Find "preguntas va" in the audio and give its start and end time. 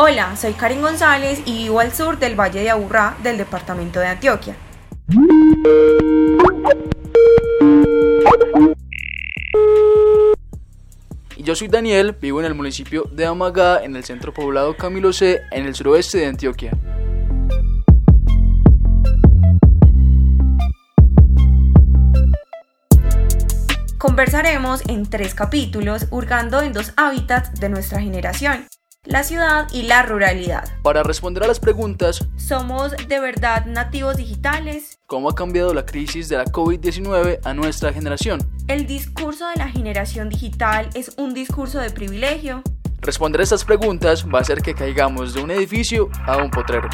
43.64-44.40